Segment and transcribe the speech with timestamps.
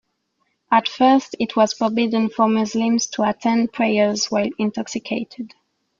[0.71, 5.53] At first, it was forbidden for Muslims to attend prayers while intoxicated.